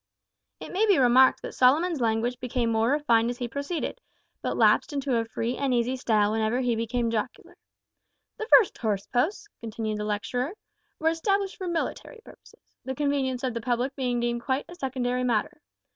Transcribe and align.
It 0.59 0.73
may 0.73 0.87
be 0.87 0.97
remarked 0.97 1.43
that 1.43 1.53
Solomon's 1.53 2.01
language 2.01 2.39
became 2.39 2.71
more 2.71 2.89
refined 2.89 3.29
as 3.29 3.37
he 3.37 3.47
proceeded, 3.47 4.01
but 4.41 4.57
lapsed 4.57 4.93
into 4.93 5.15
a 5.17 5.25
free 5.25 5.55
and 5.55 5.75
easy 5.75 5.95
style 5.95 6.31
whenever 6.31 6.59
he 6.59 6.75
became 6.75 7.11
jocular. 7.11 7.55
"The 8.37 8.47
first 8.47 8.79
horse 8.79 9.05
posts," 9.05 9.47
continued 9.59 9.99
the 9.99 10.03
lecturer, 10.05 10.53
"were 10.97 11.09
established 11.09 11.55
for 11.57 11.67
military 11.67 12.19
purposes 12.25 12.63
the 12.83 12.95
convenience 12.95 13.43
of 13.43 13.53
the 13.53 13.61
public 13.61 13.95
being 13.95 14.19
deemed 14.19 14.41
quite 14.41 14.65
a 14.67 14.73
secondary 14.73 15.23
matter. 15.23 15.61